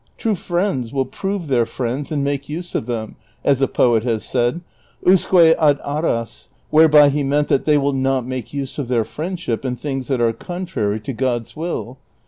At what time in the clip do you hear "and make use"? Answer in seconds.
2.11-2.73